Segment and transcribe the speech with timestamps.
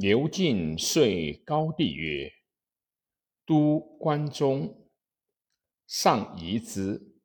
[0.00, 2.32] 刘敬遂高帝曰
[3.44, 4.88] ：“都关中，
[5.88, 7.16] 上夷之。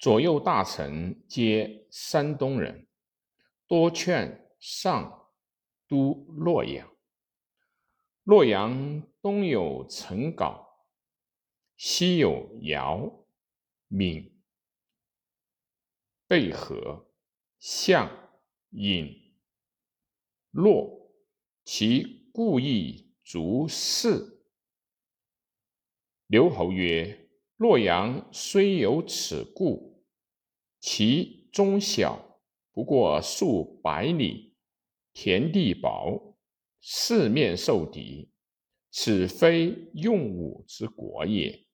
[0.00, 2.88] 左右大臣皆山东人，
[3.68, 5.30] 多劝上
[5.86, 6.92] 都洛阳。
[8.24, 10.60] 洛阳东有陈皋，
[11.76, 13.24] 西有姚、
[13.86, 14.42] 闽、
[16.26, 17.12] 贝河、
[17.60, 18.10] 象、
[18.70, 19.36] 尹、
[20.50, 21.00] 洛。”
[21.64, 24.42] 其故意逐事。
[26.26, 30.04] 刘侯曰：“洛阳虽有此故，
[30.80, 32.40] 其中小，
[32.72, 34.56] 不过数百里，
[35.12, 36.36] 田地薄，
[36.80, 38.32] 四面受敌，
[38.90, 41.64] 此非用武之国也。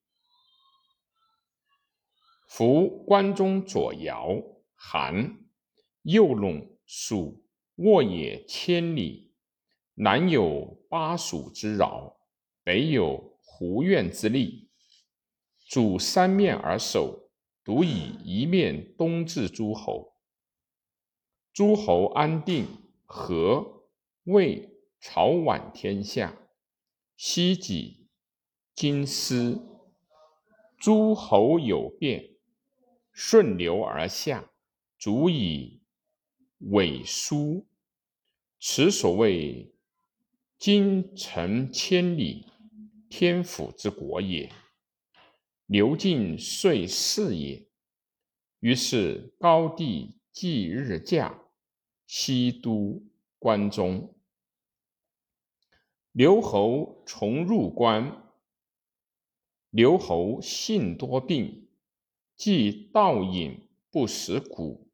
[2.46, 4.42] 夫关中左摇、
[4.74, 5.38] 韩、
[6.02, 7.42] 右陇、蜀，
[7.76, 9.26] 沃野千里。”
[10.00, 12.18] 南有巴蜀之扰，
[12.62, 14.70] 北有胡苑之利，
[15.66, 17.32] 主三面而守，
[17.64, 20.12] 独以一面东至诸侯。
[21.52, 22.68] 诸侯安定，
[23.06, 23.88] 和、
[24.22, 26.38] 魏、朝晚天下，
[27.16, 28.06] 西己、
[28.76, 29.60] 今思，
[30.78, 32.36] 诸侯有变，
[33.10, 34.48] 顺流而下，
[34.96, 35.82] 足以
[36.58, 37.66] 委书。
[38.60, 39.74] 此所谓。
[40.58, 42.44] 京城千里，
[43.08, 44.50] 天府之国也。
[45.66, 47.68] 刘敬遂是也。
[48.58, 51.44] 于是高帝即日驾，
[52.08, 53.00] 西都
[53.38, 54.16] 关中。
[56.10, 58.24] 刘侯重入关。
[59.70, 61.68] 刘侯性多病，
[62.34, 64.90] 既道饮不食谷，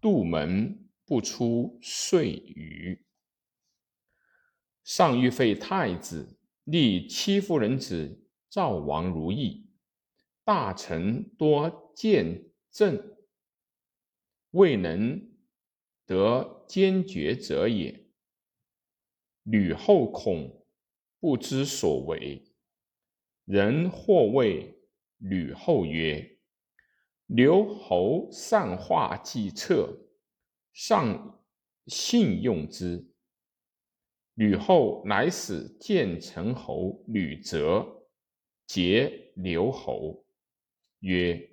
[0.00, 3.04] 杜门不出岁余。
[4.84, 9.66] 上欲废太子，立戚夫人子赵王如意，
[10.44, 13.16] 大臣多见政，
[14.50, 15.26] 未能
[16.04, 18.08] 得坚决者也。
[19.42, 20.66] 吕后恐
[21.18, 22.44] 不知所为，
[23.46, 24.82] 人或谓
[25.16, 26.38] 吕后曰
[27.24, 29.98] ：“刘侯善画计策，
[30.74, 31.42] 上
[31.86, 33.10] 信用之。”
[34.34, 37.86] 吕后乃使建成侯吕泽
[38.66, 40.24] 结刘侯，
[40.98, 41.50] 曰：“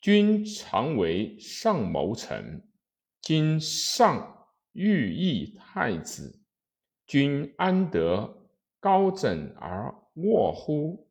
[0.00, 2.66] 君常为上谋臣，
[3.20, 6.40] 今上欲议太子，
[7.06, 8.48] 君安得
[8.80, 11.10] 高枕而卧乎？”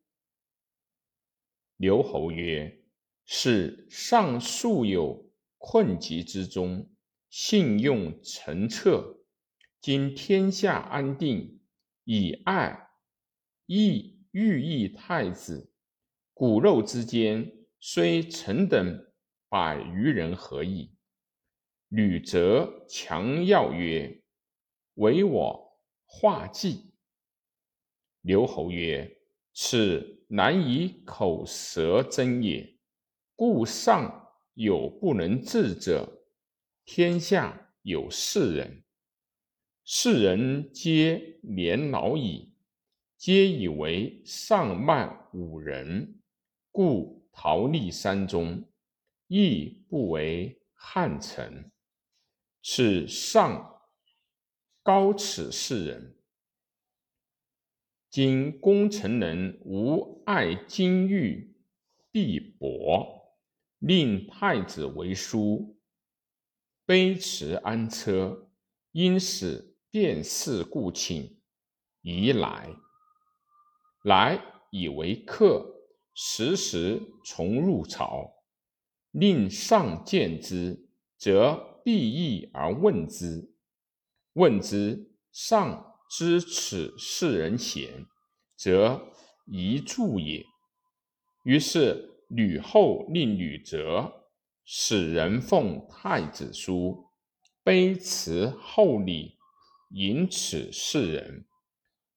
[1.77, 2.83] 刘侯曰
[3.25, 6.89] ：“是上素有困急之中，
[7.29, 9.19] 信用臣策。”
[9.81, 11.59] 今天下安定，
[12.03, 12.91] 以爱
[13.65, 15.73] 亦欲议太子，
[16.35, 19.11] 骨肉之间虽臣等
[19.49, 20.95] 百余人何矣？
[21.87, 24.21] 吕则强要曰
[25.01, 26.93] ：“唯我画计。”
[28.21, 29.17] 刘侯曰
[29.51, 32.77] ：“此难以口舌争也。
[33.35, 36.23] 故上有不能治者，
[36.85, 38.83] 天下有四人。”
[39.83, 42.53] 世人皆年老矣，
[43.17, 46.21] 皆以为上慢五人，
[46.71, 48.63] 故逃匿山中，
[49.27, 51.71] 亦不为汉臣。
[52.61, 53.81] 此上
[54.83, 56.15] 高此世人。
[58.11, 61.55] 今功臣人无爱金玉
[62.11, 63.33] 璧帛，
[63.79, 65.79] 令太子为书，
[66.85, 68.51] 卑辞安车，
[68.91, 69.70] 因使。
[69.91, 71.37] 便是故请，
[72.01, 72.73] 宜来。
[74.03, 74.41] 来
[74.71, 75.65] 以为客，
[76.13, 78.31] 时时从入朝。
[79.11, 80.87] 令上见之，
[81.17, 83.53] 则必义而问之。
[84.35, 88.05] 问之，上知此是人贤，
[88.55, 89.11] 则
[89.45, 90.45] 宜助也。
[91.43, 94.29] 于是吕后令吕泽
[94.63, 97.09] 使人奉太子书，
[97.65, 99.35] 卑辞厚礼。
[99.93, 101.45] 引此世人，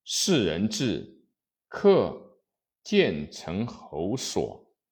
[0.05, 1.25] 世人至，
[1.69, 2.39] 客
[2.85, 4.64] 见成侯所。